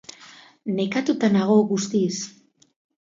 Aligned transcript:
Nekatuta 0.79 1.29
nago, 1.35 1.59
guztiz. 1.73 2.21